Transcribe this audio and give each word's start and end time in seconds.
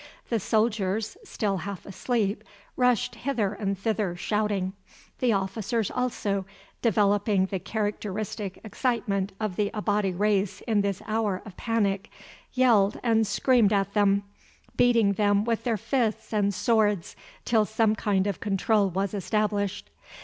The 0.29 0.39
soldiers 0.39 1.15
still 1.23 1.57
half 1.57 1.85
asleep, 1.85 2.43
rushed 2.75 3.13
hither 3.13 3.53
and 3.53 3.77
thither 3.77 4.15
shouting. 4.15 4.73
The 5.19 5.31
officers 5.31 5.91
also, 5.91 6.47
developing 6.81 7.45
the 7.45 7.59
characteristic 7.59 8.59
excitement 8.63 9.31
of 9.39 9.57
the 9.57 9.69
Abati 9.75 10.11
race 10.13 10.61
in 10.61 10.81
this 10.81 11.03
hour 11.05 11.43
of 11.45 11.55
panic, 11.55 12.09
yelled 12.53 12.99
and 13.03 13.27
screamed 13.27 13.73
at 13.73 13.93
them, 13.93 14.23
beating 14.75 15.13
them 15.13 15.43
with 15.45 15.65
their 15.65 15.77
fists 15.77 16.33
and 16.33 16.51
swords 16.51 17.15
till 17.45 17.65
some 17.65 17.93
kind 17.93 18.25
of 18.25 18.39
control 18.39 18.89
was 18.89 19.13
established. 19.13 19.91